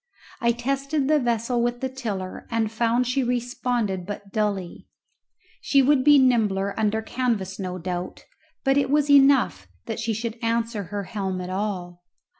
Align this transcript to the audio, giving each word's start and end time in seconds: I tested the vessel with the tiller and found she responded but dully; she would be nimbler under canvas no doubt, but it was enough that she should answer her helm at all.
I 0.39 0.51
tested 0.51 1.07
the 1.07 1.19
vessel 1.19 1.61
with 1.61 1.79
the 1.79 1.87
tiller 1.87 2.47
and 2.49 2.71
found 2.71 3.05
she 3.05 3.23
responded 3.23 4.03
but 4.07 4.31
dully; 4.33 4.87
she 5.61 5.83
would 5.83 6.03
be 6.03 6.17
nimbler 6.17 6.73
under 6.75 7.03
canvas 7.03 7.59
no 7.59 7.77
doubt, 7.77 8.25
but 8.63 8.77
it 8.77 8.89
was 8.89 9.11
enough 9.11 9.67
that 9.85 9.99
she 9.99 10.13
should 10.15 10.39
answer 10.43 10.85
her 10.85 11.03
helm 11.03 11.39
at 11.39 11.51
all. 11.51 12.01